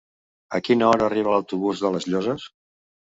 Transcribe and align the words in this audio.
A 0.57 0.61
quina 0.67 0.87
hora 0.87 1.05
arriba 1.09 1.33
l'autobús 1.35 1.83
de 1.83 1.91
les 1.97 2.09
Llosses? 2.13 2.47